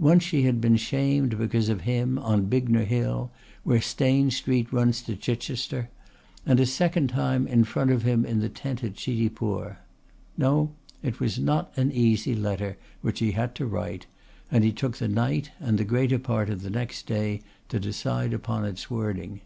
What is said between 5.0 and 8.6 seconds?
to Chichester, and a second time in front of him in the